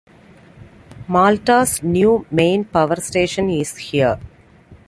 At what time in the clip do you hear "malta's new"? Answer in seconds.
1.07-2.25